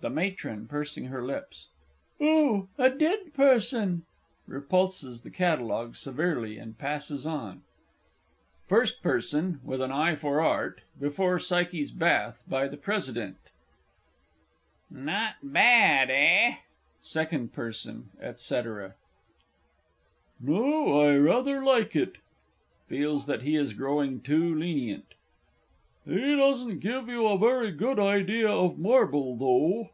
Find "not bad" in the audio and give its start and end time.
14.88-16.10